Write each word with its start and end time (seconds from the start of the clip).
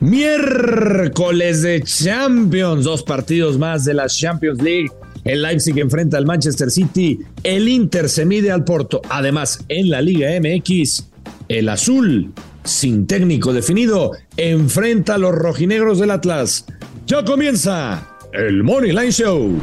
Miércoles 0.00 1.62
de 1.62 1.82
Champions, 1.82 2.84
dos 2.84 3.02
partidos 3.02 3.58
más 3.58 3.84
de 3.84 3.94
la 3.94 4.06
Champions 4.06 4.62
League. 4.62 4.90
El 5.24 5.42
Leipzig 5.42 5.76
enfrenta 5.78 6.16
al 6.16 6.24
Manchester 6.24 6.70
City, 6.70 7.18
el 7.42 7.68
Inter 7.68 8.08
se 8.08 8.24
mide 8.24 8.52
al 8.52 8.64
Porto. 8.64 9.02
Además, 9.10 9.64
en 9.68 9.90
la 9.90 10.00
Liga 10.00 10.28
MX, 10.40 11.08
el 11.48 11.68
azul, 11.68 12.32
sin 12.62 13.06
técnico 13.08 13.52
definido, 13.52 14.12
enfrenta 14.36 15.14
a 15.14 15.18
los 15.18 15.34
rojinegros 15.34 15.98
del 15.98 16.12
Atlas. 16.12 16.64
Ya 17.06 17.24
comienza 17.24 18.16
el 18.32 18.62
Money 18.62 18.92
Line 18.92 19.10
Show. 19.10 19.58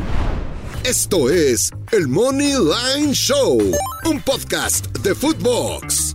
Esto 0.83 1.29
es 1.29 1.71
el 1.93 2.07
Money 2.07 2.53
Line 2.53 3.13
Show, 3.13 3.57
un 4.05 4.21
podcast 4.21 4.95
de 4.99 5.15
Footbox. 5.15 6.14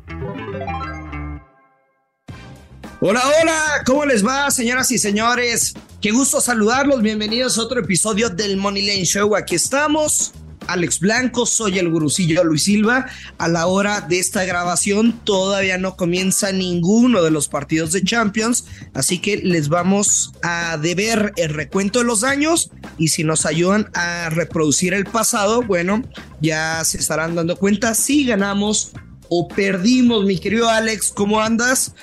Hola, 3.02 3.22
hola, 3.40 3.82
¿cómo 3.86 4.04
les 4.04 4.22
va, 4.22 4.50
señoras 4.50 4.90
y 4.90 4.98
señores? 4.98 5.72
Qué 6.02 6.10
gusto 6.10 6.38
saludarlos, 6.38 7.00
bienvenidos 7.00 7.56
a 7.56 7.62
otro 7.62 7.80
episodio 7.80 8.28
del 8.28 8.58
Money 8.58 8.86
Lane 8.86 9.06
Show. 9.06 9.34
Aquí 9.36 9.54
estamos, 9.54 10.32
Alex 10.66 11.00
Blanco, 11.00 11.46
soy 11.46 11.78
el 11.78 11.88
gurusillo 11.88 12.44
Luis 12.44 12.64
Silva. 12.64 13.06
A 13.38 13.48
la 13.48 13.68
hora 13.68 14.02
de 14.02 14.18
esta 14.18 14.44
grabación 14.44 15.18
todavía 15.24 15.78
no 15.78 15.96
comienza 15.96 16.52
ninguno 16.52 17.22
de 17.22 17.30
los 17.30 17.48
partidos 17.48 17.92
de 17.92 18.04
Champions, 18.04 18.66
así 18.92 19.18
que 19.18 19.38
les 19.38 19.70
vamos 19.70 20.34
a 20.42 20.76
deber 20.76 21.32
el 21.36 21.54
recuento 21.54 22.00
de 22.00 22.04
los 22.04 22.22
años 22.22 22.70
y 22.98 23.08
si 23.08 23.24
nos 23.24 23.46
ayudan 23.46 23.90
a 23.94 24.28
reproducir 24.28 24.92
el 24.92 25.06
pasado, 25.06 25.62
bueno, 25.62 26.02
ya 26.42 26.84
se 26.84 26.98
estarán 26.98 27.34
dando 27.34 27.56
cuenta 27.56 27.94
si 27.94 28.26
ganamos 28.26 28.92
o 29.30 29.48
perdimos. 29.48 30.26
Mi 30.26 30.36
querido 30.36 30.68
Alex, 30.68 31.12
¿cómo 31.14 31.40
andas? 31.40 31.94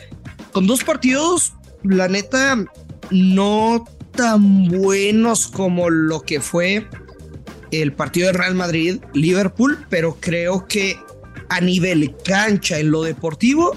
Con 0.57 0.65
dos 0.65 0.83
partidos, 0.83 1.53
la 1.83 2.07
neta, 2.07 2.65
no 3.11 3.85
tan 4.13 4.69
buenos 4.69 5.45
como 5.45 5.91
lo 5.91 6.21
que 6.21 6.41
fue 6.41 6.87
el 7.69 7.93
partido 7.93 8.25
de 8.25 8.33
Real 8.33 8.55
Madrid-Liverpool, 8.55 9.85
pero 9.87 10.17
creo 10.19 10.65
que 10.67 10.97
a 11.49 11.61
nivel 11.61 12.15
cancha 12.25 12.79
en 12.79 12.89
lo 12.89 13.03
deportivo 13.03 13.75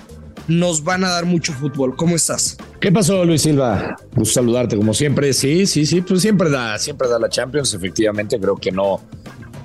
nos 0.48 0.82
van 0.82 1.04
a 1.04 1.10
dar 1.10 1.26
mucho 1.26 1.52
fútbol. 1.52 1.96
¿Cómo 1.96 2.16
estás? 2.16 2.56
¿Qué 2.80 2.90
pasó, 2.90 3.26
Luis 3.26 3.42
Silva? 3.42 3.98
Gusto 4.16 4.40
saludarte 4.40 4.74
como 4.74 4.94
siempre. 4.94 5.34
Sí, 5.34 5.66
sí, 5.66 5.84
sí, 5.84 6.00
pues 6.00 6.22
siempre 6.22 6.48
da, 6.48 6.78
siempre 6.78 7.08
da 7.08 7.18
la 7.18 7.28
Champions. 7.28 7.74
Efectivamente, 7.74 8.40
creo 8.40 8.56
que 8.56 8.72
no, 8.72 9.02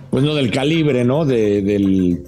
pues 0.09 0.21
no 0.21 0.35
del 0.35 0.51
calibre, 0.51 1.05
¿no? 1.05 1.23
De, 1.23 1.61
del 1.61 2.25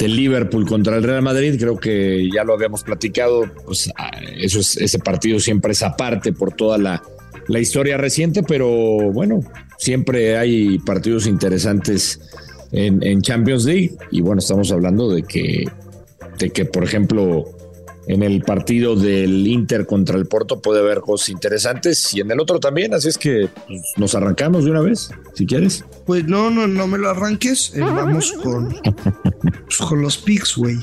del 0.00 0.16
Liverpool 0.16 0.66
contra 0.66 0.96
el 0.96 1.02
Real 1.02 1.20
Madrid, 1.20 1.56
creo 1.58 1.78
que 1.78 2.28
ya 2.34 2.42
lo 2.42 2.54
habíamos 2.54 2.82
platicado, 2.82 3.44
pues 3.66 3.92
ah, 3.96 4.10
eso 4.38 4.60
es, 4.60 4.76
ese 4.78 4.98
partido 4.98 5.38
siempre 5.38 5.72
es 5.72 5.82
aparte 5.82 6.32
por 6.32 6.54
toda 6.54 6.78
la, 6.78 7.02
la 7.48 7.60
historia 7.60 7.98
reciente, 7.98 8.42
pero 8.42 8.66
bueno, 9.12 9.44
siempre 9.76 10.38
hay 10.38 10.78
partidos 10.78 11.26
interesantes 11.26 12.18
en, 12.72 13.02
en, 13.02 13.20
Champions 13.20 13.66
League 13.66 13.92
y 14.10 14.22
bueno, 14.22 14.38
estamos 14.38 14.72
hablando 14.72 15.10
de 15.10 15.22
que, 15.22 15.66
de 16.38 16.48
que 16.48 16.64
por 16.64 16.82
ejemplo, 16.82 17.44
en 18.10 18.24
el 18.24 18.42
partido 18.42 18.96
del 18.96 19.46
Inter 19.46 19.86
contra 19.86 20.18
el 20.18 20.26
Porto 20.26 20.60
puede 20.60 20.80
haber 20.80 21.00
cosas 21.00 21.28
interesantes 21.28 22.12
y 22.12 22.20
en 22.20 22.30
el 22.32 22.40
otro 22.40 22.58
también, 22.58 22.92
así 22.92 23.08
es 23.08 23.16
que 23.16 23.48
pues, 23.68 23.80
nos 23.96 24.16
arrancamos 24.16 24.64
de 24.64 24.72
una 24.72 24.80
vez, 24.80 25.10
si 25.34 25.46
quieres. 25.46 25.84
Pues 26.06 26.24
no, 26.24 26.50
no, 26.50 26.66
no 26.66 26.88
me 26.88 26.98
lo 26.98 27.08
arranques, 27.08 27.72
eh, 27.76 27.80
vamos 27.80 28.32
con, 28.32 28.74
pues, 29.42 29.76
con 29.78 30.02
los 30.02 30.18
pics, 30.18 30.56
güey. 30.56 30.76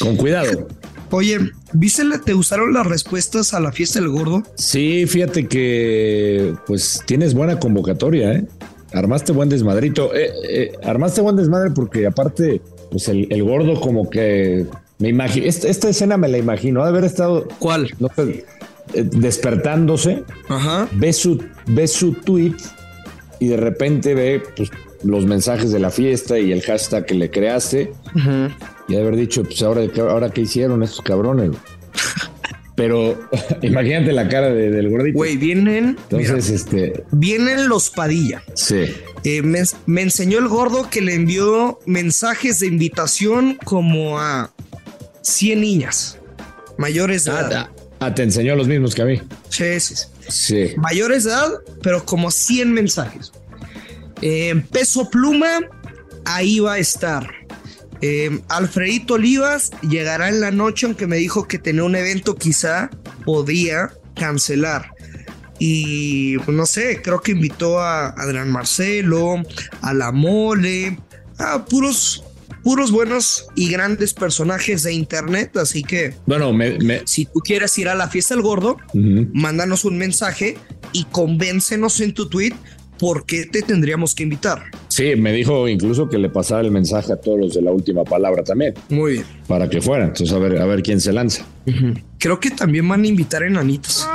Con 0.00 0.16
cuidado. 0.16 0.68
Oye, 1.10 1.40
¿viste, 1.72 2.04
te 2.24 2.32
usaron 2.32 2.72
las 2.72 2.86
respuestas 2.86 3.54
a 3.54 3.60
la 3.60 3.72
fiesta 3.72 3.98
del 3.98 4.10
gordo? 4.10 4.44
Sí, 4.54 5.04
fíjate 5.08 5.48
que 5.48 6.54
pues 6.66 7.02
tienes 7.06 7.34
buena 7.34 7.58
convocatoria, 7.58 8.34
¿eh? 8.34 8.46
Armaste 8.92 9.32
buen 9.32 9.48
desmadrito. 9.48 10.14
Eh, 10.14 10.30
eh, 10.48 10.72
armaste 10.84 11.22
buen 11.22 11.34
desmadre 11.34 11.72
porque 11.72 12.06
aparte, 12.06 12.62
pues 12.90 13.08
el, 13.08 13.26
el 13.30 13.42
gordo 13.42 13.80
como 13.80 14.08
que 14.08 14.66
me 15.02 15.08
imagino, 15.08 15.46
esta, 15.46 15.68
esta, 15.68 15.88
escena 15.88 16.16
me 16.16 16.28
la 16.28 16.38
imagino, 16.38 16.80
de 16.84 16.88
haber 16.88 17.02
estado. 17.02 17.48
¿Cuál? 17.58 17.90
No 17.98 18.08
eh, 18.16 18.44
despertándose, 18.94 20.22
Ajá. 20.48 20.88
ve 20.92 21.12
su, 21.12 21.42
ve 21.66 21.88
su 21.88 22.12
tweet 22.12 22.54
y 23.40 23.48
de 23.48 23.56
repente 23.56 24.14
ve 24.14 24.40
pues, 24.56 24.70
los 25.02 25.26
mensajes 25.26 25.72
de 25.72 25.80
la 25.80 25.90
fiesta 25.90 26.38
y 26.38 26.52
el 26.52 26.62
hashtag 26.62 27.04
que 27.04 27.14
le 27.14 27.32
creaste. 27.32 27.92
Ajá. 28.14 28.56
Y 28.86 28.92
de 28.92 29.00
haber 29.00 29.16
dicho, 29.16 29.42
pues 29.42 29.60
ahora, 29.64 29.82
ahora 30.08 30.30
qué 30.30 30.42
hicieron 30.42 30.84
estos 30.84 31.02
cabrones. 31.02 31.50
Pero 32.76 33.28
imagínate 33.62 34.12
la 34.12 34.28
cara 34.28 34.50
de, 34.50 34.70
del 34.70 34.88
gordito. 34.88 35.18
Güey, 35.18 35.36
vienen. 35.36 35.96
Entonces, 36.10 36.68
mira, 36.70 36.92
este. 36.92 37.04
Vienen 37.10 37.68
los 37.68 37.90
Padilla. 37.90 38.44
Sí. 38.54 38.84
Eh, 39.24 39.42
me, 39.42 39.62
me 39.86 40.02
enseñó 40.02 40.38
el 40.38 40.46
gordo 40.46 40.88
que 40.88 41.00
le 41.00 41.14
envió 41.14 41.80
mensajes 41.86 42.60
de 42.60 42.68
invitación 42.68 43.58
como 43.64 44.20
a 44.20 44.52
100 45.22 45.60
niñas 45.60 46.18
mayores 46.78 47.24
de 47.24 47.30
ah, 47.30 47.40
edad. 47.40 47.70
Ah, 48.00 48.14
te 48.14 48.22
enseñó 48.22 48.56
los 48.56 48.66
mismos 48.66 48.94
que 48.94 49.02
a 49.02 49.04
mí. 49.04 49.22
Sí, 49.48 49.80
sí, 49.80 49.94
sí. 49.94 50.06
sí. 50.28 50.74
Mayores 50.76 51.24
de 51.24 51.30
edad, 51.30 51.50
pero 51.82 52.04
como 52.04 52.30
100 52.30 52.72
mensajes. 52.72 53.32
Eh, 54.20 54.62
peso 54.70 55.08
pluma, 55.10 55.60
ahí 56.24 56.60
va 56.60 56.74
a 56.74 56.78
estar. 56.78 57.28
Eh, 58.00 58.40
Alfredito 58.48 59.14
Olivas 59.14 59.70
llegará 59.82 60.28
en 60.28 60.40
la 60.40 60.50
noche, 60.50 60.86
aunque 60.86 61.06
me 61.06 61.16
dijo 61.16 61.46
que 61.46 61.58
tenía 61.58 61.84
un 61.84 61.94
evento, 61.94 62.34
quizá 62.34 62.90
podía 63.24 63.92
cancelar. 64.16 64.92
Y 65.58 66.38
pues, 66.38 66.56
no 66.56 66.66
sé, 66.66 67.00
creo 67.02 67.20
que 67.20 67.32
invitó 67.32 67.78
a 67.78 68.08
Adrián 68.08 68.50
Marcelo, 68.50 69.42
a 69.80 69.94
La 69.94 70.10
Mole, 70.10 70.98
a 71.38 71.64
puros 71.64 72.24
puros 72.62 72.90
buenos 72.90 73.46
y 73.54 73.70
grandes 73.70 74.14
personajes 74.14 74.82
de 74.82 74.92
internet. 74.92 75.56
Así 75.56 75.82
que, 75.82 76.14
bueno, 76.26 76.52
me, 76.52 76.78
me... 76.78 77.02
si 77.06 77.26
tú 77.26 77.40
quieres 77.40 77.76
ir 77.78 77.88
a 77.88 77.94
la 77.94 78.08
fiesta 78.08 78.34
del 78.34 78.42
gordo, 78.42 78.76
uh 78.94 78.98
-huh. 78.98 79.30
mándanos 79.32 79.84
un 79.84 79.98
mensaje 79.98 80.56
y 80.92 81.04
convéncenos 81.04 82.00
en 82.00 82.14
tu 82.14 82.28
tweet 82.28 82.54
por 82.98 83.26
qué 83.26 83.46
te 83.46 83.62
tendríamos 83.62 84.14
que 84.14 84.22
invitar. 84.22 84.62
Sí, 84.86 85.16
me 85.16 85.32
dijo 85.32 85.66
incluso 85.66 86.08
que 86.08 86.18
le 86.18 86.28
pasara 86.28 86.60
el 86.60 86.70
mensaje 86.70 87.12
a 87.12 87.16
todos 87.16 87.36
los 87.36 87.54
de 87.54 87.62
la 87.62 87.72
última 87.72 88.04
palabra 88.04 88.44
también. 88.44 88.74
Muy 88.90 89.14
bien. 89.14 89.24
Para 89.48 89.68
que 89.68 89.80
fueran. 89.80 90.08
Entonces, 90.08 90.32
a 90.32 90.38
ver, 90.38 90.60
a 90.60 90.66
ver 90.66 90.82
quién 90.82 91.00
se 91.00 91.12
lanza. 91.12 91.44
Uh 91.66 91.70
-huh. 91.70 92.02
Creo 92.18 92.38
que 92.38 92.50
también 92.50 92.86
van 92.88 93.02
a 93.02 93.06
invitar 93.08 93.42
enanitos. 93.42 94.06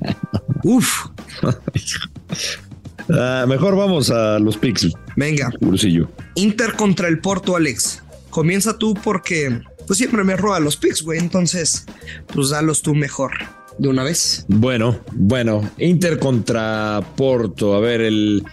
Uf. 0.64 1.06
Uh, 3.08 3.46
mejor 3.46 3.76
vamos 3.76 4.10
a 4.10 4.38
los 4.38 4.56
picks. 4.56 4.92
Venga. 5.16 5.50
Cursillo. 5.60 6.08
Inter 6.34 6.74
contra 6.74 7.08
el 7.08 7.20
Porto, 7.20 7.56
Alex. 7.56 8.02
Comienza 8.30 8.76
tú 8.76 8.94
porque 8.94 9.60
pues 9.86 9.98
siempre 9.98 10.24
me 10.24 10.36
roba 10.36 10.60
los 10.60 10.76
picks, 10.76 11.02
güey. 11.02 11.18
Entonces, 11.18 11.86
pues 12.32 12.50
dalos 12.50 12.82
tú 12.82 12.94
mejor. 12.94 13.32
De 13.78 13.88
una 13.88 14.02
vez. 14.02 14.44
Bueno, 14.48 14.98
bueno. 15.12 15.68
Inter 15.78 16.18
contra 16.18 17.02
Porto. 17.16 17.74
A 17.74 17.80
ver, 17.80 18.00
el, 18.00 18.44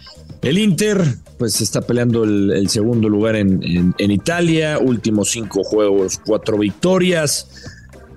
el 0.42 0.58
Inter 0.58 1.04
pues 1.38 1.60
está 1.62 1.82
peleando 1.82 2.24
el, 2.24 2.52
el 2.52 2.70
segundo 2.70 3.10
lugar 3.10 3.36
en, 3.36 3.64
en, 3.64 3.96
en, 3.98 4.12
Italia. 4.12 4.80
Últimos 4.80 5.32
cinco 5.32 5.64
juegos, 5.64 6.20
cuatro 6.24 6.58
victorias. 6.58 7.48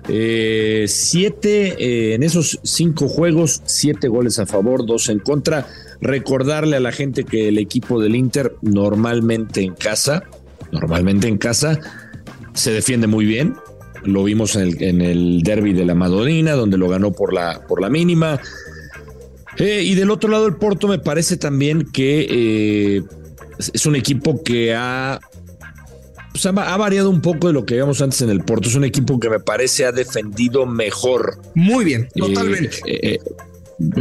Eh, 0.09 0.85
siete, 0.87 1.75
eh, 1.79 2.13
en 2.13 2.23
esos 2.23 2.59
cinco 2.63 3.09
juegos, 3.09 3.61
siete 3.65 4.07
goles 4.07 4.39
a 4.39 4.45
favor, 4.45 4.85
dos 4.85 5.09
en 5.09 5.19
contra. 5.19 5.67
Recordarle 5.99 6.77
a 6.77 6.79
la 6.79 6.91
gente 6.91 7.23
que 7.23 7.49
el 7.49 7.57
equipo 7.57 7.99
del 7.99 8.15
Inter 8.15 8.55
normalmente 8.61 9.61
en 9.61 9.73
casa, 9.73 10.23
normalmente 10.71 11.27
en 11.27 11.37
casa, 11.37 11.79
se 12.53 12.71
defiende 12.71 13.07
muy 13.07 13.25
bien. 13.25 13.55
Lo 14.03 14.23
vimos 14.23 14.55
en 14.55 14.61
el, 14.61 14.83
en 14.83 15.01
el 15.01 15.41
derby 15.41 15.73
de 15.73 15.85
la 15.85 15.95
Madonina, 15.95 16.53
donde 16.53 16.77
lo 16.77 16.87
ganó 16.87 17.11
por 17.11 17.33
la, 17.33 17.65
por 17.67 17.81
la 17.81 17.89
mínima. 17.89 18.39
Eh, 19.57 19.81
y 19.83 19.95
del 19.95 20.11
otro 20.11 20.29
lado, 20.29 20.47
el 20.47 20.55
Porto 20.55 20.87
me 20.87 20.99
parece 20.99 21.35
también 21.35 21.83
que 21.91 23.03
es 23.57 23.85
un 23.85 23.95
equipo 23.95 24.43
que 24.43 24.73
ha, 24.73 25.19
pues 26.37 26.45
ha, 26.45 26.73
ha, 26.73 26.77
variado 26.77 27.09
un 27.09 27.21
poco 27.21 27.47
de 27.47 27.53
lo 27.53 27.65
que 27.65 27.73
veíamos 27.73 28.01
antes 28.01 28.21
en 28.21 28.29
el 28.29 28.43
Porto. 28.43 28.69
Es 28.69 28.75
un 28.75 28.83
equipo 28.83 29.19
que 29.19 29.29
me 29.29 29.39
parece 29.39 29.85
ha 29.85 29.91
defendido 29.91 30.67
mejor. 30.67 31.41
Muy 31.55 31.83
bien, 31.83 32.09
totalmente. 32.15 32.77
Eh, 32.85 33.19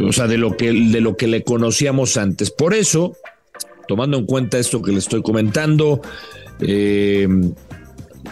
o 0.07 0.13
sea, 0.13 0.27
de 0.27 0.37
lo 0.37 0.57
que, 0.57 0.71
de 0.71 1.01
lo 1.01 1.17
que 1.17 1.27
le 1.27 1.43
conocíamos 1.43 2.19
antes. 2.19 2.51
Por 2.51 2.75
eso, 2.75 3.17
tomando 3.89 4.19
en 4.19 4.27
cuenta 4.27 4.59
esto 4.59 4.83
que 4.83 4.93
le 4.93 4.99
estoy 4.99 5.23
comentando, 5.23 6.03
eh, 6.61 7.27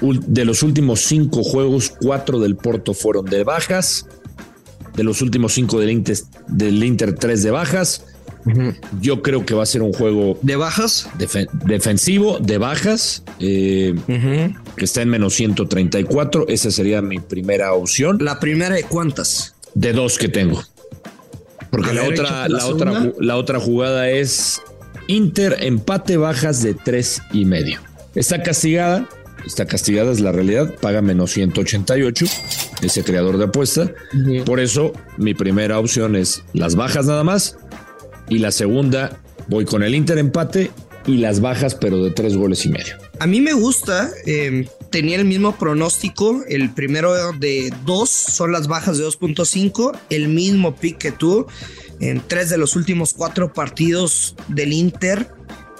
de 0.00 0.44
los 0.44 0.62
últimos 0.62 1.00
cinco 1.00 1.42
juegos, 1.42 1.90
cuatro 1.98 2.40
del 2.40 2.56
Porto 2.56 2.92
fueron 2.92 3.24
de 3.24 3.42
bajas. 3.42 4.06
De 4.94 5.02
los 5.02 5.22
últimos 5.22 5.54
cinco 5.54 5.80
del 5.80 5.90
Inter, 5.90 6.18
del 6.48 6.84
Inter 6.84 7.14
tres 7.14 7.42
de 7.42 7.50
bajas. 7.50 8.04
Uh 8.46 8.50
-huh. 8.50 8.76
Yo 9.00 9.22
creo 9.22 9.46
que 9.46 9.54
va 9.54 9.62
a 9.62 9.66
ser 9.66 9.82
un 9.82 9.92
juego 9.92 10.38
de 10.42 10.56
bajas, 10.56 11.08
def 11.18 11.34
defensivo, 11.64 12.38
de 12.38 12.58
bajas, 12.58 13.22
eh, 13.40 13.94
uh 13.96 14.12
-huh. 14.12 14.74
que 14.76 14.84
está 14.84 15.02
en 15.02 15.08
menos 15.08 15.34
134. 15.34 16.46
Esa 16.48 16.70
sería 16.70 17.00
mi 17.02 17.20
primera 17.20 17.72
opción. 17.72 18.18
¿La 18.20 18.38
primera 18.38 18.74
de 18.74 18.84
cuántas? 18.84 19.54
de 19.74 19.92
dos 19.92 20.18
que 20.18 20.28
tengo. 20.28 20.62
Porque 21.70 21.92
la, 21.92 22.04
otra, 22.04 22.48
la, 22.48 22.66
otra, 22.66 23.12
la 23.18 23.36
otra 23.36 23.58
jugada 23.58 24.08
es 24.08 24.62
Inter 25.08 25.56
empate 25.60 26.16
bajas 26.16 26.62
de 26.62 26.74
tres 26.74 27.20
y 27.32 27.44
medio. 27.44 27.80
Está 28.14 28.42
castigada, 28.42 29.08
está 29.44 29.66
castigada 29.66 30.12
es 30.12 30.20
la 30.20 30.30
realidad, 30.30 30.72
paga 30.80 31.02
menos 31.02 31.32
188 31.32 32.26
ese 32.82 33.02
creador 33.02 33.38
de 33.38 33.44
apuesta. 33.44 33.90
Por 34.46 34.60
eso 34.60 34.92
mi 35.16 35.34
primera 35.34 35.78
opción 35.80 36.14
es 36.14 36.44
las 36.52 36.76
bajas 36.76 37.06
nada 37.06 37.24
más 37.24 37.58
y 38.34 38.38
la 38.38 38.50
segunda 38.50 39.20
voy 39.46 39.64
con 39.64 39.82
el 39.82 39.94
Inter 39.94 40.18
empate 40.18 40.70
y 41.06 41.18
las 41.18 41.40
bajas 41.40 41.74
pero 41.74 42.02
de 42.02 42.10
tres 42.10 42.36
goles 42.36 42.64
y 42.66 42.70
medio. 42.70 42.96
A 43.20 43.26
mí 43.26 43.40
me 43.40 43.52
gusta, 43.52 44.10
em, 44.26 44.66
tenía 44.90 45.16
el 45.16 45.24
mismo 45.24 45.56
pronóstico, 45.56 46.42
el 46.48 46.70
primero 46.70 47.32
de 47.32 47.72
dos 47.84 48.10
son 48.10 48.52
las 48.52 48.66
bajas 48.66 48.98
de 48.98 49.04
2.5, 49.04 49.92
el 50.10 50.28
mismo 50.28 50.74
pick 50.74 50.98
que 50.98 51.12
tú 51.12 51.46
en 52.00 52.20
tres 52.26 52.50
de 52.50 52.58
los 52.58 52.74
últimos 52.74 53.12
cuatro 53.12 53.52
partidos 53.52 54.34
del 54.48 54.72
Inter 54.72 55.28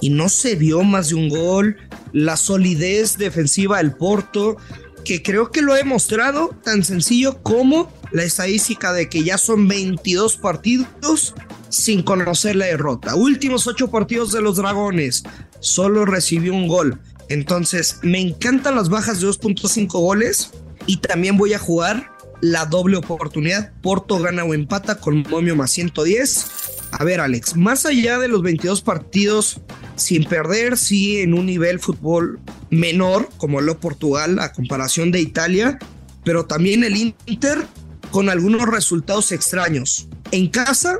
y 0.01 0.11
no 0.11 0.29
se 0.29 0.55
vio 0.55 0.83
más 0.83 1.09
de 1.09 1.17
un 1.17 1.29
gol, 1.29 1.77
la 2.13 2.37
solidez 2.37 3.17
defensiva 3.19 3.79
del 3.79 3.95
Porto, 3.95 4.57
que 5.05 5.23
creo 5.23 5.51
que 5.51 5.63
lo 5.63 5.77
he 5.77 5.85
mostrado 5.85 6.51
tan 6.63 6.85
sencillo 6.85 7.43
como 7.43 7.93
la 8.13 8.23
estadística 8.23 8.93
de 8.93 9.09
que 9.09 9.25
ya 9.25 9.39
son 9.39 9.67
22 9.67 10.37
partidos 10.37 11.35
sin 11.75 12.03
conocer 12.03 12.57
la 12.57 12.67
derrota. 12.67 13.15
Últimos 13.15 13.67
ocho 13.67 13.91
partidos 13.91 14.33
de 14.33 14.41
los 14.41 14.57
Dragones, 14.57 15.25
solo 15.61 16.05
recibió 16.05 16.55
un 16.55 16.69
gol. 16.69 17.01
Entonces, 17.29 17.99
me 18.03 18.21
encantan 18.21 18.77
las 18.77 18.89
bajas 18.89 19.21
de 19.21 19.29
2.5 19.29 19.89
goles 19.93 20.51
y 20.87 20.99
también 20.99 21.37
voy 21.37 21.55
a 21.55 21.59
jugar 21.59 22.13
la 22.41 22.67
doble 22.67 22.97
oportunidad. 22.97 23.73
Porto 23.83 24.19
gana 24.19 24.45
o 24.45 24.55
empata 24.55 24.97
con 24.97 25.23
momio 25.29 25.57
más 25.57 25.71
110. 25.73 26.47
A 26.93 27.03
ver, 27.03 27.21
Alex, 27.21 27.57
más 27.57 27.87
allá 27.87 28.19
de 28.19 28.29
los 28.29 28.43
22 28.43 28.83
partidos 28.83 29.61
sin 29.97 30.25
perder, 30.25 30.77
sí 30.77 31.19
en 31.21 31.35
un 31.35 31.47
nivel 31.47 31.81
fútbol 31.81 32.41
menor, 32.71 33.29
como 33.37 33.61
lo 33.61 33.81
Portugal 33.81 34.39
a 34.39 34.53
comparación 34.53 35.11
de 35.11 35.21
Italia, 35.21 35.79
pero 36.25 36.47
también 36.47 36.85
el 36.85 36.97
Inter 36.97 37.67
con 38.11 38.29
algunos 38.29 38.69
resultados 38.69 39.33
extraños. 39.33 40.09
En 40.31 40.49
casa 40.49 40.99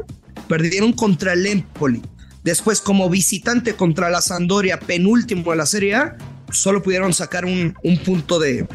perdieron 0.49 0.93
contra 0.93 1.33
el 1.33 1.47
Empoli. 1.47 2.03
Después, 2.43 2.81
como 2.81 3.09
visitante 3.09 3.75
contra 3.75 4.11
la 4.11 4.21
Sandoria, 4.21 4.79
penúltimo 4.79 5.51
de 5.51 5.57
la 5.57 5.67
Serie 5.67 5.95
A, 5.95 6.17
solo 6.51 6.83
pudieron 6.83 7.15
sacar 7.15 7.45
un, 7.47 7.75
un 7.83 7.99
punto 7.99 8.39
de, 8.39 8.67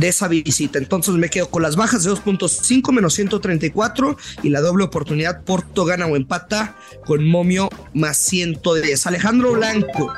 esa 0.00 0.28
visita. 0.28 0.78
Entonces 0.78 1.14
me 1.14 1.28
quedo 1.28 1.50
con 1.50 1.62
las 1.62 1.76
bajas 1.76 2.04
de 2.04 2.10
2.5 2.10 2.92
menos 2.92 3.12
134 3.12 4.16
y 4.42 4.48
la 4.48 4.62
doble 4.62 4.84
oportunidad 4.84 5.44
Porto 5.44 5.84
gana 5.84 6.06
o 6.06 6.16
empata 6.16 6.76
con 7.04 7.28
momio 7.28 7.68
más 7.92 8.16
110. 8.16 9.06
Alejandro 9.06 9.52
Blanco, 9.52 10.10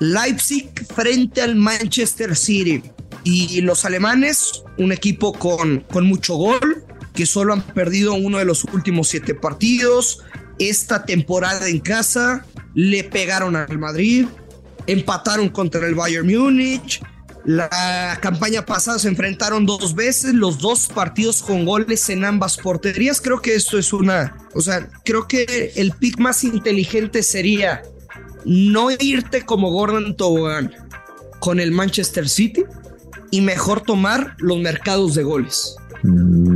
Leipzig 0.00 0.68
frente 0.92 1.40
al 1.40 1.54
Manchester 1.54 2.34
City 2.34 2.82
y 3.22 3.60
los 3.60 3.84
alemanes, 3.84 4.64
un 4.78 4.90
equipo 4.90 5.32
con 5.32 5.84
mucho 6.02 6.34
gol, 6.34 6.75
que 7.16 7.26
solo 7.26 7.52
han 7.52 7.62
perdido 7.62 8.14
uno 8.14 8.38
de 8.38 8.44
los 8.44 8.62
últimos 8.62 9.08
siete 9.08 9.34
partidos. 9.34 10.20
Esta 10.60 11.04
temporada 11.04 11.68
en 11.68 11.80
casa 11.80 12.46
le 12.74 13.02
pegaron 13.02 13.56
al 13.56 13.78
Madrid, 13.78 14.26
empataron 14.86 15.48
contra 15.48 15.84
el 15.86 15.96
Bayern 15.96 16.28
Múnich. 16.28 17.02
La 17.44 18.18
campaña 18.20 18.66
pasada 18.66 18.98
se 18.98 19.08
enfrentaron 19.08 19.66
dos 19.66 19.94
veces, 19.94 20.34
los 20.34 20.58
dos 20.58 20.88
partidos 20.88 21.42
con 21.42 21.64
goles 21.64 22.08
en 22.08 22.24
ambas 22.24 22.56
porterías. 22.56 23.20
Creo 23.20 23.40
que 23.40 23.54
esto 23.54 23.78
es 23.78 23.92
una, 23.92 24.36
o 24.54 24.60
sea, 24.60 24.88
creo 25.04 25.26
que 25.26 25.72
el 25.76 25.92
pick 25.92 26.18
más 26.18 26.44
inteligente 26.44 27.22
sería 27.22 27.82
no 28.44 28.90
irte 28.90 29.44
como 29.44 29.70
Gordon 29.70 30.16
Tobogán 30.16 30.72
con 31.40 31.60
el 31.60 31.72
Manchester 31.72 32.28
City 32.28 32.64
y 33.30 33.40
mejor 33.40 33.80
tomar 33.80 34.36
los 34.38 34.58
mercados 34.58 35.14
de 35.14 35.22
goles. 35.22 35.76
Mm, 36.02 36.55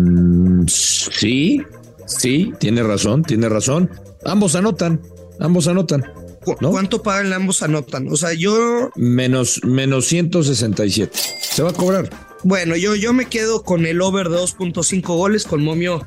sí, 1.20 1.62
sí, 2.06 2.52
tiene 2.58 2.82
razón, 2.82 3.22
tiene 3.22 3.49
razón. 3.49 3.90
Ambos 4.25 4.55
anotan, 4.55 5.00
ambos 5.38 5.69
anotan. 5.69 6.05
¿Cuánto 6.44 7.02
pagan 7.02 7.32
ambos 7.34 7.62
anotan? 7.62 8.08
O 8.08 8.17
sea, 8.17 8.32
yo... 8.32 8.90
Menos, 8.96 9.61
menos 9.62 10.06
167. 10.06 11.12
Se 11.40 11.62
va 11.62 11.70
a 11.70 11.75
cobrar. 11.75 12.08
Bueno, 12.43 12.76
yo, 12.76 12.94
yo 12.94 13.12
me 13.12 13.26
quedo 13.26 13.62
con 13.62 13.84
el 13.84 14.00
over 14.00 14.31
de 14.31 14.38
2.5 14.38 15.02
goles 15.02 15.44
con 15.44 15.62
momio 15.62 16.06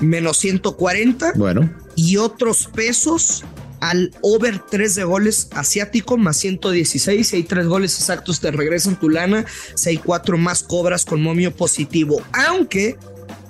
menos 0.00 0.36
140. 0.36 1.32
Bueno. 1.36 1.72
Y 1.96 2.18
otros 2.18 2.68
pesos 2.74 3.44
al 3.80 4.12
over 4.20 4.60
3 4.70 4.94
de 4.94 5.04
goles 5.04 5.48
asiático 5.52 6.18
más 6.18 6.36
116. 6.36 7.26
Si 7.26 7.36
hay 7.36 7.42
3 7.44 7.66
goles 7.66 7.98
exactos, 7.98 8.40
te 8.40 8.50
regresan 8.50 9.00
tu 9.00 9.08
lana. 9.08 9.46
Si 9.74 9.88
hay 9.88 9.96
4 9.96 10.36
más, 10.36 10.62
cobras 10.62 11.06
con 11.06 11.22
momio 11.22 11.56
positivo. 11.56 12.20
Aunque 12.32 12.98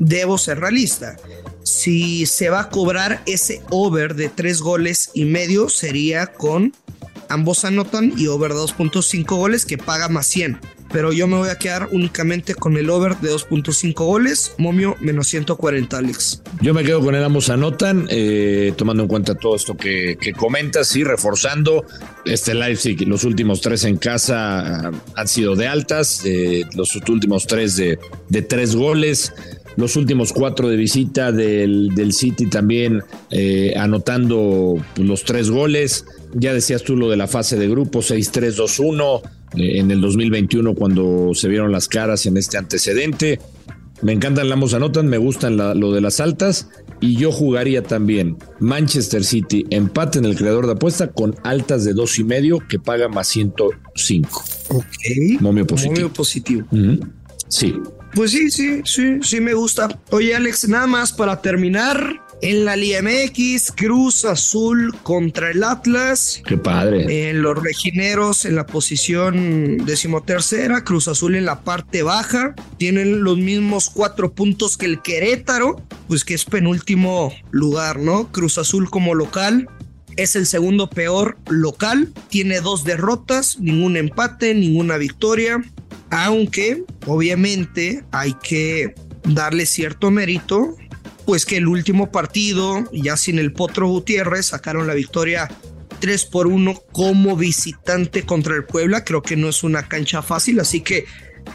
debo 0.01 0.39
ser 0.39 0.59
realista. 0.59 1.17
Si 1.63 2.27
se 2.27 2.51
va 2.51 2.63
a 2.63 2.69
cobrar 2.71 3.23
ese 3.27 3.63
over 3.71 4.17
de 4.17 4.29
3 4.29 4.61
goles 4.61 5.11
y 5.15 5.27
medio, 5.27 5.69
sería 5.69 6.27
con 6.27 6.75
ambos 7.29 7.65
anotan 7.65 8.13
y 8.17 8.27
over 8.27 8.51
2.5 8.51 9.25
goles 9.37 9.65
que 9.65 9.79
paga 9.79 10.09
más 10.09 10.27
100 10.27 10.59
pero 10.93 11.13
yo 11.13 11.27
me 11.27 11.37
voy 11.37 11.49
a 11.49 11.57
quedar 11.57 11.89
únicamente 11.93 12.55
con 12.55 12.77
el 12.77 12.91
over 12.91 13.17
de 13.19 13.31
2.5 13.31 13.95
goles, 13.95 14.55
momio 14.59 14.97
menos 15.01 15.29
140, 15.29 15.97
Alex. 15.97 16.43
Yo 16.61 16.75
me 16.75 16.83
quedo 16.83 17.01
con 17.01 17.15
el 17.15 17.23
ambos 17.23 17.49
anotan, 17.49 18.07
eh, 18.11 18.73
tomando 18.77 19.05
en 19.05 19.09
cuenta 19.09 19.35
todo 19.35 19.57
esto 19.57 19.77
que, 19.77 20.19
comentas 20.37 20.95
y 20.97 21.05
reforzando. 21.05 21.85
Este 22.25 22.55
Leipzig, 22.55 23.07
los 23.07 23.25
últimos 23.25 23.61
tres 23.61 23.85
en 23.85 23.97
casa 23.97 24.89
ah, 24.89 24.93
han 25.17 25.29
sido 25.29 25.57
de 25.57 25.67
altas, 25.67 26.23
los 26.75 26.97
últimos 26.97 27.47
tres 27.47 27.77
de, 27.77 27.99
de 28.29 28.43
tres 28.43 28.75
goles 28.75 29.33
los 29.77 29.97
últimos 29.97 30.33
cuatro 30.33 30.69
de 30.69 30.77
visita 30.77 31.33
del, 31.33 31.95
del 31.95 32.13
City 32.13 32.47
también 32.47 33.03
eh, 33.31 33.75
anotando 33.77 34.77
los 34.97 35.25
tres 35.25 35.51
goles. 35.51 36.05
Ya 36.35 36.53
decías 36.53 36.83
tú 36.83 36.97
lo 36.97 37.09
de 37.09 37.17
la 37.17 37.27
fase 37.27 37.57
de 37.57 37.69
grupo 37.69 38.01
6-3-2-1 38.01 39.23
en 39.55 39.91
el 39.91 40.01
2021 40.01 40.75
cuando 40.75 41.31
se 41.35 41.49
vieron 41.49 41.73
las 41.73 41.89
caras 41.89 42.27
en 42.27 42.37
este 42.37 42.59
antecedente. 42.59 43.41
Me 44.03 44.13
encantan 44.13 44.51
ambos 44.51 44.73
anotan, 44.73 45.09
me 45.09 45.19
gustan 45.19 45.57
lo 45.57 45.93
de 45.93 46.01
las 46.01 46.21
altas 46.21 46.69
y 47.01 47.17
yo 47.17 47.33
jugaría 47.33 47.83
también 47.83 48.37
Manchester 48.59 49.25
City 49.25 49.67
empate 49.71 50.19
en 50.19 50.25
el 50.25 50.37
creador 50.37 50.67
de 50.67 50.73
apuesta 50.73 51.09
con 51.09 51.35
altas 51.43 51.85
de 51.85 51.93
dos 51.93 52.19
y 52.19 52.25
medio 52.25 52.61
que 52.67 52.79
paga 52.79 53.09
más 53.09 53.29
105. 53.29 54.45
Ok. 54.69 54.85
Momio 55.41 55.67
positivo. 55.67 55.95
Momio 55.95 56.13
positivo. 56.13 56.67
Sí. 57.51 57.75
Pues 58.15 58.33
sí, 58.33 58.51
sí, 58.51 58.81
sí, 58.85 59.19
sí 59.23 59.41
me 59.41 59.55
gusta. 59.55 59.89
Oye 60.11 60.35
Alex, 60.35 60.69
nada 60.69 60.87
más 60.87 61.13
para 61.13 61.41
terminar, 61.41 62.21
en 62.43 62.65
la 62.65 62.77
Liga 62.77 63.03
MX, 63.03 63.73
Cruz 63.73 64.25
Azul 64.25 64.95
contra 65.03 65.51
el 65.51 65.63
Atlas. 65.63 66.43
Qué 66.47 66.57
padre. 66.57 67.31
En 67.31 67.43
los 67.43 67.63
regineros 67.63 68.45
en 68.45 68.57
la 68.57 68.67
posición 68.67 69.79
decimotercera, 69.85 70.85
Cruz 70.85 71.09
Azul 71.09 71.35
en 71.35 71.45
la 71.45 71.61
parte 71.61 72.03
baja. 72.03 72.55
Tienen 72.79 73.23
los 73.23 73.39
mismos 73.39 73.91
cuatro 73.91 74.33
puntos 74.33 74.77
que 74.77 74.87
el 74.87 75.03
Querétaro, 75.03 75.83
pues 76.09 76.25
que 76.25 76.35
es 76.35 76.45
penúltimo 76.45 77.33
lugar, 77.51 77.99
¿no? 77.99 78.33
Cruz 78.33 78.59
Azul 78.59 78.91
como 78.91 79.15
local. 79.15 79.69
Es 80.17 80.35
el 80.35 80.47
segundo 80.47 80.91
peor 80.91 81.39
local. 81.49 82.13
Tiene 82.29 82.61
dos 82.61 82.85
derrotas, 82.85 83.59
ningún 83.61 83.97
empate, 83.97 84.55
ninguna 84.55 84.97
victoria. 84.97 85.63
Aunque, 86.11 86.85
obviamente, 87.07 88.05
hay 88.11 88.35
que 88.43 88.95
darle 89.25 89.67
cierto 89.67 90.11
mérito 90.11 90.77
pues 91.31 91.47
que 91.47 91.59
el 91.59 91.69
último 91.69 92.11
partido, 92.11 92.83
ya 92.93 93.17
sin 93.17 93.39
el 93.39 93.53
Potro 93.53 93.87
Gutiérrez, 93.87 94.47
sacaron 94.47 94.89
la 94.89 94.95
victoria 94.95 95.49
3 96.01 96.25
por 96.25 96.49
1 96.49 96.75
como 96.91 97.37
visitante 97.37 98.25
contra 98.25 98.57
el 98.57 98.65
Puebla. 98.65 99.05
Creo 99.05 99.23
que 99.23 99.37
no 99.37 99.49
es 99.49 99.63
una 99.63 99.87
cancha 99.87 100.23
fácil, 100.23 100.59
así 100.59 100.81
que 100.81 101.05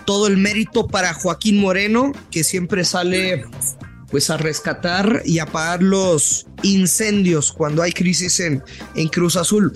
todo 0.06 0.28
el 0.28 0.38
mérito 0.38 0.88
para 0.88 1.14
Joaquín 1.14 1.60
Moreno, 1.60 2.14
que 2.32 2.46
siempre 2.46 2.86
sale 2.86 3.44
pues 4.10 4.30
a 4.30 4.38
rescatar 4.38 5.24
y 5.26 5.40
apagar 5.40 5.84
los 5.84 6.48
incendios 6.62 7.52
cuando 7.52 7.82
hay 7.82 7.92
crisis 7.92 8.40
en, 8.40 8.64
en 8.96 9.10
Cruz 9.10 9.36
Azul. 9.36 9.74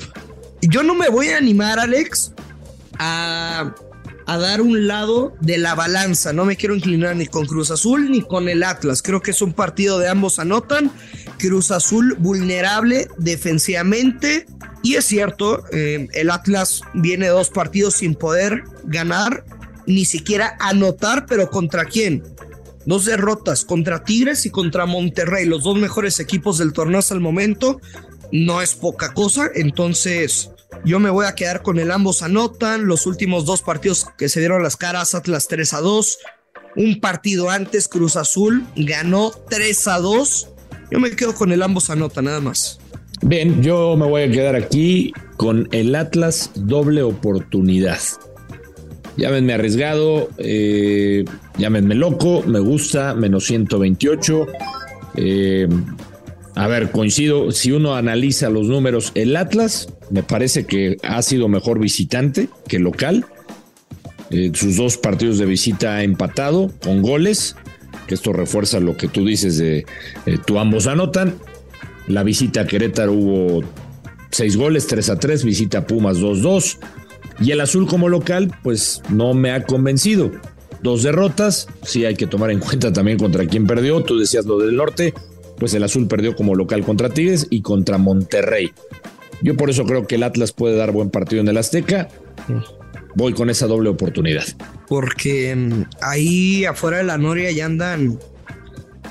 Yo 0.61 0.81
no 0.81 0.93
me 0.93 1.09
voy 1.09 1.29
a 1.29 1.37
animar, 1.37 1.77
Alex, 1.77 2.31
a 2.99 3.73
a 4.29 4.37
dar 4.37 4.61
un 4.61 4.85
lado 4.85 5.35
de 5.41 5.57
la 5.57 5.73
balanza. 5.73 6.33
No 6.33 6.45
me 6.45 6.55
quiero 6.55 6.75
inclinar 6.75 7.15
ni 7.15 7.25
con 7.25 7.47
Cruz 7.47 7.71
Azul 7.71 8.11
ni 8.11 8.21
con 8.21 8.47
el 8.47 8.61
Atlas. 8.61 9.01
Creo 9.01 9.21
que 9.21 9.31
es 9.31 9.41
un 9.41 9.53
partido 9.53 9.97
de 9.97 10.07
ambos 10.07 10.37
anotan. 10.37 10.91
Cruz 11.39 11.71
Azul 11.71 12.15
vulnerable 12.19 13.07
defensivamente. 13.17 14.45
Y 14.83 14.95
es 14.95 15.05
cierto, 15.05 15.63
eh, 15.71 16.07
el 16.13 16.29
Atlas 16.29 16.81
viene 16.93 17.27
dos 17.27 17.49
partidos 17.49 17.95
sin 17.95 18.13
poder 18.13 18.63
ganar, 18.83 19.43
ni 19.87 20.05
siquiera 20.05 20.55
anotar, 20.59 21.25
pero 21.25 21.49
¿contra 21.49 21.85
quién? 21.85 22.23
dos 22.85 23.05
derrotas 23.05 23.65
contra 23.65 24.03
Tigres 24.03 24.45
y 24.45 24.49
contra 24.49 24.85
Monterrey, 24.85 25.45
los 25.45 25.63
dos 25.63 25.77
mejores 25.77 26.19
equipos 26.19 26.57
del 26.57 26.73
torneo 26.73 26.99
hasta 26.99 27.13
el 27.13 27.19
momento, 27.19 27.79
no 28.31 28.61
es 28.61 28.73
poca 28.73 29.13
cosa. 29.13 29.49
Entonces, 29.53 30.49
yo 30.85 30.99
me 30.99 31.09
voy 31.09 31.25
a 31.25 31.35
quedar 31.35 31.61
con 31.61 31.79
el 31.79 31.91
ambos 31.91 32.23
anotan. 32.23 32.85
Los 32.85 33.05
últimos 33.05 33.45
dos 33.45 33.61
partidos 33.61 34.07
que 34.17 34.29
se 34.29 34.39
dieron 34.39 34.63
las 34.63 34.77
caras, 34.77 35.15
Atlas 35.15 35.47
3 35.47 35.73
a 35.73 35.81
2. 35.81 36.19
Un 36.75 36.99
partido 36.99 37.49
antes, 37.49 37.87
Cruz 37.87 38.15
Azul 38.15 38.65
ganó 38.75 39.31
3 39.49 39.87
a 39.87 39.99
2. 39.99 40.49
Yo 40.91 40.99
me 40.99 41.11
quedo 41.11 41.35
con 41.35 41.51
el 41.51 41.61
ambos 41.61 41.89
anotan, 41.89 42.25
nada 42.25 42.39
más. 42.39 42.79
Bien, 43.21 43.61
yo 43.61 43.97
me 43.97 44.05
voy 44.05 44.23
a 44.23 44.31
quedar 44.31 44.55
aquí 44.55 45.13
con 45.37 45.67
el 45.71 45.93
Atlas 45.95 46.51
doble 46.55 47.03
oportunidad. 47.03 47.99
Llámenme 49.17 49.53
arriesgado, 49.53 50.29
eh, 50.37 51.25
llámenme 51.57 51.95
loco, 51.95 52.43
me 52.47 52.59
gusta, 52.59 53.13
menos 53.13 53.45
128. 53.45 54.47
Eh, 55.15 55.67
a 56.55 56.67
ver, 56.67 56.91
coincido, 56.91 57.51
si 57.51 57.71
uno 57.71 57.95
analiza 57.95 58.49
los 58.49 58.67
números, 58.67 59.11
el 59.15 59.35
Atlas 59.35 59.89
me 60.09 60.23
parece 60.23 60.65
que 60.65 60.97
ha 61.03 61.21
sido 61.21 61.47
mejor 61.47 61.79
visitante 61.79 62.49
que 62.67 62.79
local. 62.79 63.25
Eh, 64.31 64.51
sus 64.53 64.77
dos 64.77 64.97
partidos 64.97 65.37
de 65.37 65.45
visita 65.45 65.95
ha 65.95 66.03
empatado 66.03 66.71
con 66.83 67.01
goles, 67.01 67.55
que 68.07 68.15
esto 68.15 68.33
refuerza 68.33 68.79
lo 68.79 68.97
que 68.97 69.07
tú 69.07 69.25
dices 69.25 69.57
de 69.57 69.85
tú 70.45 70.59
ambos 70.59 70.87
anotan. 70.87 71.35
La 72.07 72.23
visita 72.23 72.61
a 72.61 72.67
Querétaro 72.67 73.13
hubo 73.13 73.63
seis 74.31 74.57
goles, 74.57 74.87
3 74.87 75.09
a 75.09 75.19
3, 75.19 75.43
visita 75.43 75.79
a 75.79 75.87
Pumas 75.87 76.17
2-2. 76.17 76.77
Y 77.41 77.51
el 77.51 77.61
azul 77.61 77.87
como 77.87 78.09
local, 78.09 78.53
pues 78.63 79.01
no 79.09 79.33
me 79.33 79.51
ha 79.51 79.63
convencido. 79.63 80.31
Dos 80.81 81.03
derrotas, 81.03 81.67
sí 81.83 82.05
hay 82.05 82.15
que 82.15 82.27
tomar 82.27 82.51
en 82.51 82.59
cuenta 82.59 82.91
también 82.93 83.17
contra 83.17 83.45
quién 83.45 83.67
perdió. 83.67 84.01
Tú 84.03 84.17
decías 84.17 84.45
lo 84.45 84.57
del 84.59 84.75
norte, 84.75 85.13
pues 85.59 85.73
el 85.73 85.83
azul 85.83 86.07
perdió 86.07 86.35
como 86.35 86.55
local 86.55 86.83
contra 86.83 87.09
Tigres 87.09 87.47
y 87.49 87.61
contra 87.61 87.97
Monterrey. 87.97 88.71
Yo 89.41 89.55
por 89.55 89.69
eso 89.69 89.85
creo 89.85 90.07
que 90.07 90.15
el 90.15 90.23
Atlas 90.23 90.51
puede 90.51 90.75
dar 90.75 90.91
buen 90.91 91.09
partido 91.09 91.41
en 91.41 91.47
el 91.47 91.57
Azteca. 91.57 92.09
Voy 93.15 93.33
con 93.33 93.49
esa 93.49 93.67
doble 93.67 93.89
oportunidad. 93.89 94.45
Porque 94.87 95.55
mm, 95.55 95.83
ahí 96.01 96.65
afuera 96.65 96.97
de 96.97 97.03
la 97.03 97.17
Noria 97.17 97.51
ya 97.51 97.65
andan 97.65 98.19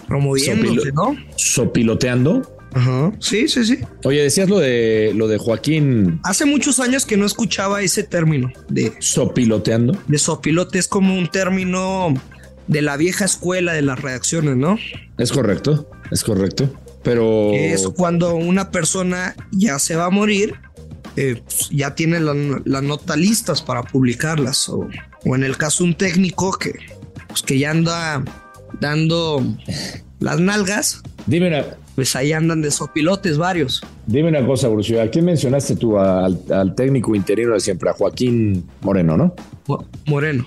promoviéndose, 0.07 0.93
¿no? 0.93 1.17
Sopiloteando. 1.37 2.43
Ajá. 2.75 3.12
Sí, 3.19 3.49
sí, 3.49 3.64
sí. 3.64 3.78
Oye, 4.05 4.23
decías 4.23 4.49
lo 4.49 4.59
de 4.59 5.12
lo 5.14 5.26
de 5.26 5.38
Joaquín. 5.38 6.21
Hace 6.23 6.45
muchos 6.45 6.81
años 6.81 7.07
que 7.07 7.17
no 7.17 7.25
escuchaba 7.25 7.83
ese 7.83 8.02
término 8.02 8.52
de 8.69 8.93
sopiloteando. 8.99 9.97
De 10.07 10.19
sopilote 10.19 10.78
es 10.78 10.87
como 10.87 11.17
un 11.17 11.28
término 11.28 12.14
de 12.68 12.82
la 12.82 12.96
vieja 12.96 13.25
escuela 13.25 13.72
de 13.72 13.82
las 13.82 14.00
reacciones, 14.00 14.56
¿no? 14.56 14.78
Es 15.18 15.32
correcto, 15.32 15.88
es 16.10 16.22
correcto. 16.22 16.70
Pero 17.02 17.52
es 17.52 17.88
cuando 17.88 18.34
una 18.34 18.70
persona 18.70 19.34
ya 19.50 19.78
se 19.78 19.96
va 19.96 20.06
a 20.06 20.10
morir, 20.10 20.54
eh, 21.16 21.40
pues, 21.42 21.70
ya 21.70 21.94
tiene 21.94 22.20
las 22.20 22.82
notas 22.82 23.16
listas 23.16 23.62
para 23.62 23.82
publicarlas. 23.82 24.68
O, 24.68 24.88
en 25.25 25.42
el 25.42 25.56
caso 25.56 25.84
un 25.84 25.94
técnico 25.94 26.52
que, 26.52 26.75
pues, 27.28 27.42
que 27.42 27.58
ya 27.58 27.70
anda 27.70 28.22
dando 28.80 29.42
las 30.20 30.38
nalgas. 30.38 31.02
Dime 31.26 31.64
pues 31.98 32.14
ahí 32.14 32.32
andan 32.32 32.62
de 32.62 32.70
sopilotes 32.70 33.38
varios. 33.38 33.82
Dime 34.06 34.28
una 34.28 34.46
cosa, 34.46 34.68
Brucio, 34.68 35.02
¿a 35.02 35.08
quién 35.08 35.25
mencionaste 35.25 35.75
tú? 35.75 35.98
Al, 35.98 36.72
técnico 36.76 37.12
interino 37.12 37.54
de 37.54 37.60
siempre, 37.60 37.90
a 37.90 37.92
Joaquín 37.92 38.64
Moreno, 38.82 39.16
¿no? 39.16 39.34
Moreno. 40.06 40.46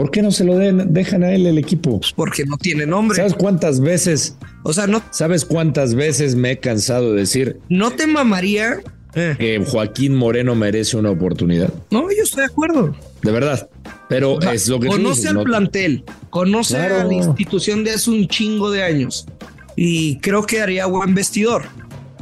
¿Por 0.00 0.10
qué 0.10 0.22
no 0.22 0.30
se 0.30 0.44
lo 0.44 0.56
den, 0.56 0.94
dejan 0.94 1.22
a 1.24 1.30
él 1.34 1.44
el 1.44 1.58
equipo? 1.58 2.00
Pues 2.00 2.14
porque 2.14 2.46
no 2.46 2.56
tiene 2.56 2.86
nombre. 2.86 3.16
¿Sabes 3.16 3.34
cuántas 3.34 3.80
veces? 3.80 4.34
O 4.62 4.72
sea, 4.72 4.86
no. 4.86 5.02
¿Sabes 5.10 5.44
cuántas 5.44 5.94
veces 5.94 6.36
me 6.36 6.52
he 6.52 6.58
cansado 6.58 7.12
de 7.12 7.20
decir? 7.20 7.60
No 7.68 7.90
te 7.90 8.06
mamaría 8.06 8.80
eh. 9.14 9.36
que 9.38 9.62
Joaquín 9.62 10.14
Moreno 10.14 10.54
merece 10.54 10.96
una 10.96 11.10
oportunidad. 11.10 11.70
No, 11.90 12.10
yo 12.10 12.22
estoy 12.22 12.44
de 12.44 12.46
acuerdo. 12.46 12.96
De 13.20 13.30
verdad. 13.30 13.68
Pero 14.08 14.40
es 14.40 14.68
lo 14.68 14.80
que 14.80 14.88
conoce 14.88 15.28
al 15.28 15.42
plantel, 15.42 16.02
conoce 16.30 16.78
a 16.78 17.04
la 17.04 17.12
institución 17.12 17.84
de 17.84 17.90
hace 17.90 18.08
un 18.08 18.26
chingo 18.26 18.70
de 18.70 18.82
años 18.82 19.26
y 19.76 20.16
creo 20.20 20.46
que 20.46 20.62
haría 20.62 20.86
buen 20.86 21.14
vestidor. 21.14 21.64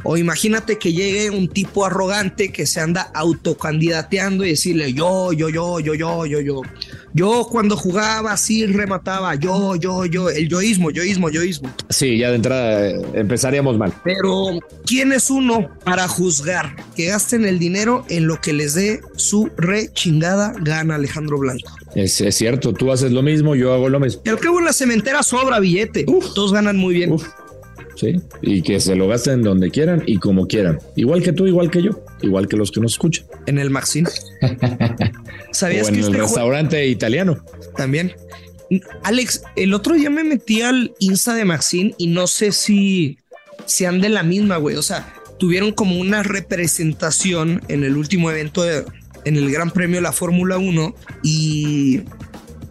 O 0.03 0.17
imagínate 0.17 0.77
que 0.77 0.91
llegue 0.91 1.29
un 1.29 1.47
tipo 1.47 1.85
arrogante 1.85 2.51
que 2.51 2.65
se 2.65 2.79
anda 2.79 3.09
autocandidateando 3.13 4.45
y 4.45 4.49
decirle 4.49 4.93
yo, 4.93 5.31
yo, 5.33 5.49
yo, 5.49 5.79
yo, 5.79 5.93
yo, 5.93 6.25
yo, 6.25 6.41
yo. 6.41 6.61
Yo 7.13 7.47
cuando 7.49 7.75
jugaba 7.75 8.33
así 8.33 8.65
remataba, 8.67 9.35
yo, 9.35 9.75
yo, 9.75 10.05
yo, 10.05 10.29
el 10.29 10.47
yoísmo, 10.47 10.91
yoísmo, 10.91 11.29
yoísmo. 11.29 11.71
Sí, 11.89 12.17
ya 12.17 12.29
de 12.29 12.35
entrada 12.35 12.87
eh, 12.87 13.01
empezaríamos 13.13 13.77
mal. 13.77 13.93
Pero, 14.03 14.59
¿quién 14.85 15.11
es 15.11 15.29
uno 15.29 15.69
para 15.83 16.07
juzgar 16.07 16.75
que 16.95 17.05
gasten 17.05 17.45
el 17.45 17.59
dinero 17.59 18.05
en 18.09 18.27
lo 18.27 18.39
que 18.39 18.53
les 18.53 18.75
dé 18.75 19.01
su 19.15 19.49
re 19.57 19.91
chingada 19.93 20.53
gana 20.61 20.95
Alejandro 20.95 21.37
Blanco? 21.39 21.69
Es, 21.95 22.23
cierto, 22.35 22.73
tú 22.73 22.91
haces 22.91 23.11
lo 23.11 23.23
mismo, 23.23 23.55
yo 23.55 23.73
hago 23.73 23.89
lo 23.89 23.99
mismo. 23.99 24.21
Y 24.25 24.29
al 24.29 24.39
cabo 24.39 24.59
en 24.59 24.65
la 24.65 24.73
cementera 24.73 25.23
sobra 25.23 25.59
billete. 25.59 26.05
Todos 26.35 26.53
ganan 26.53 26.77
muy 26.77 26.93
bien. 26.93 27.15
¿Sí? 27.99 28.21
Y 28.41 28.61
que 28.61 28.79
se 28.79 28.95
lo 28.95 29.07
gasten 29.07 29.41
donde 29.41 29.69
quieran 29.69 30.03
y 30.05 30.17
como 30.17 30.47
quieran. 30.47 30.79
Igual 30.95 31.21
que 31.21 31.33
tú, 31.33 31.47
igual 31.47 31.69
que 31.69 31.81
yo, 31.81 32.03
igual 32.21 32.47
que 32.47 32.57
los 32.57 32.71
que 32.71 32.79
nos 32.79 32.93
escuchan. 32.93 33.25
En 33.45 33.59
el 33.59 33.69
Maxine. 33.69 34.09
¿Sabías 35.51 35.87
o 35.87 35.89
en 35.89 35.95
el 35.95 36.01
este 36.01 36.17
restaurante 36.17 36.87
italiano. 36.87 37.43
También. 37.75 38.13
Alex, 39.03 39.43
el 39.55 39.73
otro 39.73 39.95
día 39.95 40.09
me 40.09 40.23
metí 40.23 40.61
al 40.61 40.93
Insta 40.99 41.33
de 41.33 41.43
Maxine 41.43 41.95
y 41.97 42.07
no 42.07 42.27
sé 42.27 42.51
si 42.51 43.17
sean 43.65 43.99
de 43.99 44.09
la 44.09 44.23
misma, 44.23 44.57
güey. 44.57 44.75
O 44.75 44.83
sea, 44.83 45.13
tuvieron 45.37 45.71
como 45.71 45.99
una 45.99 46.23
representación 46.23 47.61
en 47.67 47.83
el 47.83 47.97
último 47.97 48.29
evento 48.31 48.63
en 49.25 49.35
el 49.35 49.51
Gran 49.51 49.71
Premio 49.71 49.97
de 49.97 50.03
la 50.03 50.11
Fórmula 50.11 50.57
1 50.57 50.95
y 51.23 52.01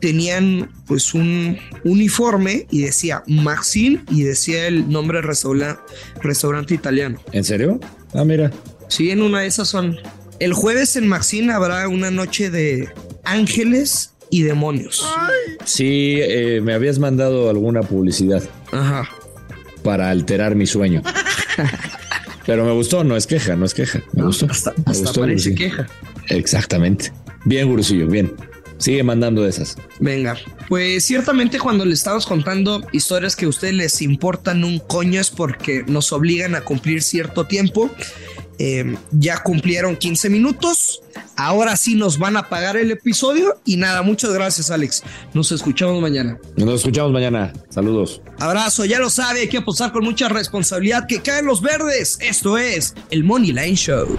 tenían 0.00 0.70
pues 0.88 1.14
un 1.14 1.58
uniforme 1.84 2.66
y 2.70 2.82
decía 2.82 3.22
Maxine 3.26 4.02
y 4.10 4.22
decía 4.22 4.66
el 4.66 4.88
nombre 4.88 5.20
restaurante, 5.20 5.80
restaurante 6.22 6.74
italiano. 6.74 7.20
¿En 7.32 7.44
serio? 7.44 7.78
Ah, 8.14 8.24
mira. 8.24 8.50
Sí, 8.88 9.10
en 9.10 9.22
una 9.22 9.40
de 9.40 9.46
esas 9.46 9.68
son. 9.68 9.98
El 10.40 10.54
jueves 10.54 10.96
en 10.96 11.06
Maxine 11.06 11.52
habrá 11.52 11.86
una 11.88 12.10
noche 12.10 12.50
de 12.50 12.88
ángeles 13.24 14.14
y 14.30 14.42
demonios. 14.42 15.06
Sí, 15.64 16.18
eh, 16.20 16.60
me 16.62 16.72
habías 16.74 16.98
mandado 16.98 17.50
alguna 17.50 17.82
publicidad. 17.82 18.42
Ajá. 18.72 19.08
Para 19.82 20.10
alterar 20.10 20.54
mi 20.54 20.66
sueño. 20.66 21.02
Pero 22.46 22.64
me 22.64 22.72
gustó, 22.72 23.04
no 23.04 23.14
es 23.16 23.26
queja, 23.26 23.56
no 23.56 23.66
es 23.66 23.74
queja. 23.74 24.02
Me 24.14 24.24
gustó. 24.24 24.46
Hasta, 24.48 24.72
parece 25.14 25.54
queja. 25.54 25.86
Exactamente. 26.28 27.12
Bien, 27.44 27.68
Gurusillo, 27.68 28.06
bien. 28.06 28.32
Sigue 28.78 29.02
mandando 29.02 29.46
esas. 29.46 29.76
Venga, 30.00 30.36
pues 30.68 31.04
ciertamente 31.04 31.58
cuando 31.58 31.84
le 31.84 31.94
estamos 31.94 32.26
contando 32.26 32.86
historias 32.92 33.36
que 33.36 33.46
a 33.46 33.48
ustedes 33.48 33.74
les 33.74 34.02
importan 34.02 34.64
un 34.64 34.78
coño 34.78 35.20
es 35.20 35.30
porque 35.30 35.84
nos 35.86 36.12
obligan 36.12 36.54
a 36.54 36.62
cumplir 36.62 37.02
cierto 37.02 37.46
tiempo. 37.46 37.90
Eh, 38.60 38.96
ya 39.12 39.42
cumplieron 39.42 39.96
15 39.96 40.30
minutos. 40.30 41.02
Ahora 41.36 41.76
sí 41.76 41.94
nos 41.94 42.18
van 42.18 42.36
a 42.36 42.48
pagar 42.48 42.76
el 42.76 42.90
episodio. 42.90 43.60
Y 43.64 43.76
nada, 43.76 44.02
muchas 44.02 44.32
gracias, 44.32 44.70
Alex. 44.70 45.02
Nos 45.32 45.52
escuchamos 45.52 46.00
mañana. 46.00 46.38
Nos 46.56 46.74
escuchamos 46.74 47.12
mañana. 47.12 47.52
Saludos. 47.70 48.20
Abrazo, 48.38 48.84
ya 48.84 48.98
lo 48.98 49.10
sabe, 49.10 49.40
hay 49.40 49.48
que 49.48 49.58
apostar 49.58 49.92
con 49.92 50.04
mucha 50.04 50.28
responsabilidad 50.28 51.06
que 51.06 51.22
caen 51.22 51.46
los 51.46 51.62
verdes. 51.62 52.18
Esto 52.20 52.58
es 52.58 52.94
el 53.10 53.22
Money 53.22 53.52
Line 53.52 53.76
Show. 53.76 54.18